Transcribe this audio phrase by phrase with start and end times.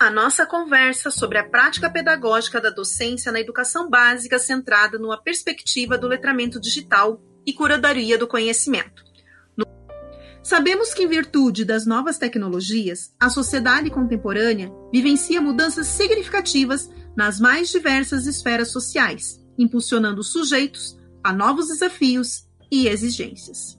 [0.00, 5.98] a nossa conversa sobre a prática pedagógica da docência na educação básica centrada numa perspectiva
[5.98, 9.04] do letramento digital e curadoria do conhecimento.
[10.42, 17.68] Sabemos que, em virtude das novas tecnologias, a sociedade contemporânea vivencia mudanças significativas nas mais
[17.68, 23.78] diversas esferas sociais, impulsionando sujeitos a novos desafios e exigências.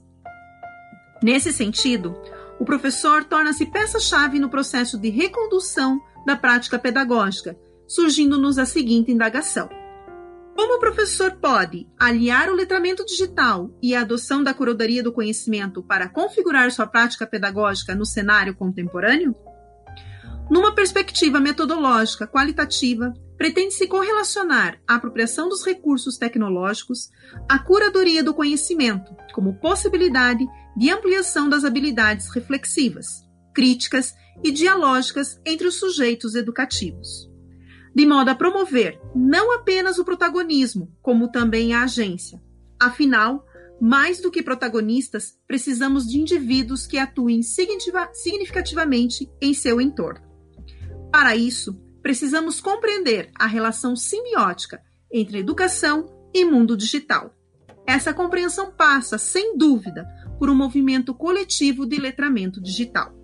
[1.20, 2.16] Nesse sentido,
[2.60, 9.68] o professor torna-se peça-chave no processo de recondução da prática pedagógica, surgindo-nos a seguinte indagação:
[10.56, 15.82] Como o professor pode aliar o letramento digital e a adoção da curadoria do conhecimento
[15.82, 19.34] para configurar sua prática pedagógica no cenário contemporâneo?
[20.50, 27.10] Numa perspectiva metodológica qualitativa, pretende-se correlacionar a apropriação dos recursos tecnológicos
[27.48, 33.06] à curadoria do conhecimento, como possibilidade de ampliação das habilidades reflexivas,
[33.52, 37.30] críticas e dialógicas entre os sujeitos educativos,
[37.94, 42.42] de modo a promover não apenas o protagonismo, como também a agência.
[42.80, 43.46] Afinal,
[43.80, 50.24] mais do que protagonistas, precisamos de indivíduos que atuem significativamente em seu entorno.
[51.10, 54.80] Para isso, precisamos compreender a relação simbiótica
[55.12, 57.34] entre educação e mundo digital.
[57.86, 60.06] Essa compreensão passa, sem dúvida,
[60.38, 63.21] por um movimento coletivo de letramento digital.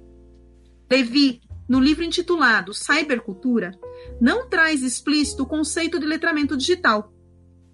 [0.90, 3.72] Levi, no livro intitulado Cybercultura,
[4.20, 7.12] não traz explícito o conceito de letramento digital.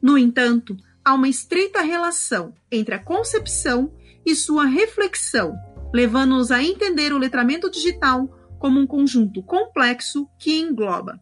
[0.02, 3.94] No entanto, há uma estreita relação entre a concepção
[4.26, 5.54] e sua reflexão,
[5.92, 11.20] levando-nos a entender o letramento digital como um conjunto complexo que engloba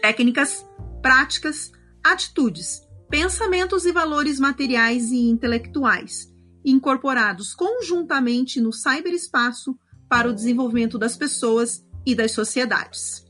[0.00, 0.64] técnicas,
[1.02, 1.72] práticas,
[2.04, 6.32] atitudes, pensamentos e valores materiais e intelectuais,
[6.64, 9.78] incorporados conjuntamente no cyberespaço
[10.08, 13.26] para o desenvolvimento das pessoas e das sociedades.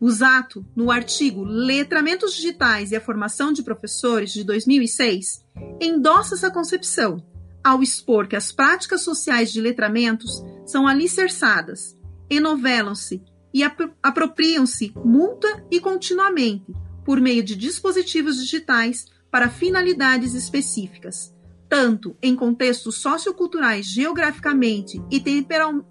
[0.00, 5.44] O Zato, no artigo Letramentos Digitais e a Formação de Professores de 2006,
[5.80, 7.22] endossa essa concepção
[7.62, 11.98] ao expor que as práticas sociais de letramentos são alicerçadas
[12.30, 13.22] enovelam-se
[13.52, 13.62] e
[14.02, 16.74] apropriam-se multa e continuamente
[17.04, 21.34] por meio de dispositivos digitais para finalidades específicas,
[21.68, 25.20] tanto em contextos socioculturais geograficamente e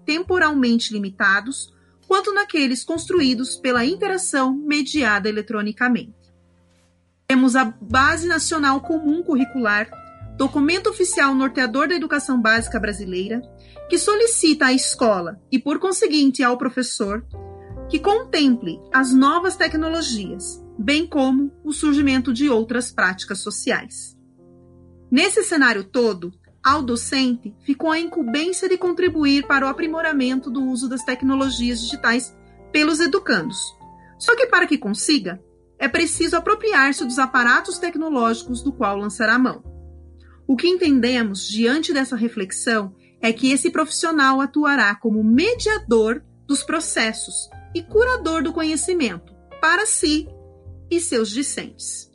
[0.04, 1.72] temporalmente limitados,
[2.06, 6.16] quanto naqueles construídos pela interação mediada eletronicamente.
[7.26, 9.90] Temos a Base Nacional Comum Curricular,
[10.36, 13.42] documento oficial norteador da educação básica brasileira,
[13.88, 17.24] que solicita à escola e, por conseguinte, ao professor
[17.88, 24.17] que contemple as novas tecnologias, bem como o surgimento de outras práticas sociais.
[25.10, 26.32] Nesse cenário todo,
[26.62, 32.36] ao docente ficou a incumbência de contribuir para o aprimoramento do uso das tecnologias digitais
[32.72, 33.58] pelos educandos.
[34.18, 35.42] Só que para que consiga,
[35.78, 39.62] é preciso apropriar-se dos aparatos tecnológicos do qual lançará a mão.
[40.46, 47.48] O que entendemos diante dessa reflexão é que esse profissional atuará como mediador dos processos
[47.74, 50.28] e curador do conhecimento para si
[50.90, 52.10] e seus discentes.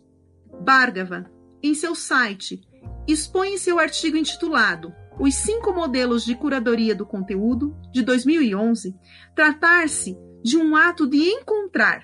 [0.61, 1.25] Bhargava,
[1.61, 2.61] em seu site,
[3.07, 8.95] expõe em seu artigo intitulado Os cinco modelos de curadoria do conteúdo, de 2011,
[9.35, 12.03] tratar-se de um ato de encontrar,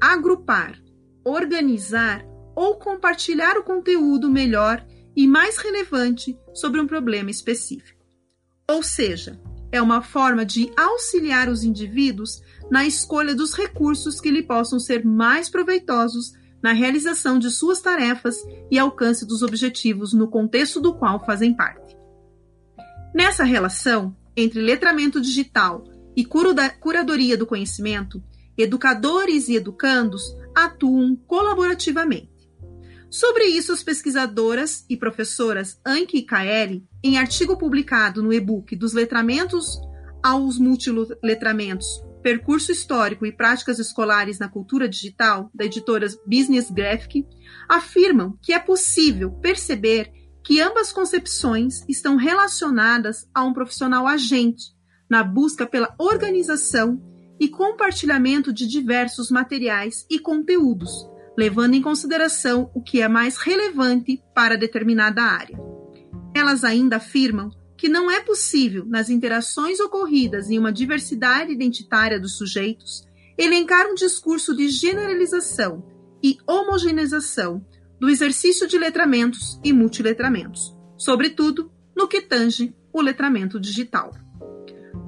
[0.00, 0.74] agrupar,
[1.24, 2.24] organizar
[2.54, 4.84] ou compartilhar o conteúdo melhor
[5.14, 8.04] e mais relevante sobre um problema específico.
[8.68, 9.40] Ou seja,
[9.70, 12.40] é uma forma de auxiliar os indivíduos
[12.70, 16.32] na escolha dos recursos que lhe possam ser mais proveitosos
[16.66, 21.96] na realização de suas tarefas e alcance dos objetivos no contexto do qual fazem parte.
[23.14, 25.84] Nessa relação entre letramento digital
[26.16, 28.20] e curadoria do conhecimento,
[28.58, 30.24] educadores e educandos
[30.56, 32.50] atuam colaborativamente.
[33.08, 38.92] Sobre isso, as pesquisadoras e professoras Anki e Kaeli, em artigo publicado no e-book dos
[38.92, 39.80] letramentos
[40.20, 47.24] aos multiletramentos, percurso histórico e práticas escolares na cultura digital, da editora Business Graphic,
[47.68, 50.10] afirmam que é possível perceber
[50.44, 54.74] que ambas concepções estão relacionadas a um profissional agente
[55.08, 57.00] na busca pela organização
[57.38, 61.08] e compartilhamento de diversos materiais e conteúdos,
[61.38, 65.56] levando em consideração o que é mais relevante para determinada área.
[66.34, 72.36] Elas ainda afirmam que não é possível, nas interações ocorridas em uma diversidade identitária dos
[72.36, 73.06] sujeitos,
[73.36, 75.84] elencar um discurso de generalização
[76.22, 77.64] e homogeneização
[78.00, 84.12] do exercício de letramentos e multiletramentos, sobretudo no que tange o letramento digital.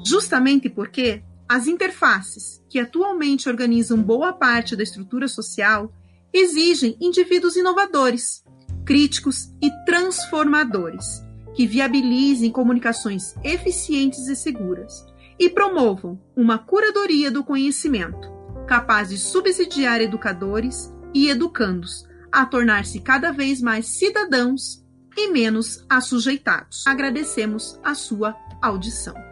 [0.04, 5.90] Justamente porque As interfaces, que atualmente organizam boa parte da estrutura social,
[6.30, 8.44] exigem indivíduos inovadores,
[8.84, 11.22] críticos e transformadores,
[11.58, 15.04] que viabilizem comunicações eficientes e seguras
[15.36, 18.30] e promovam uma curadoria do conhecimento,
[18.64, 26.86] capaz de subsidiar educadores e educandos a tornar-se cada vez mais cidadãos e menos assujeitados.
[26.86, 29.27] Agradecemos a sua audição.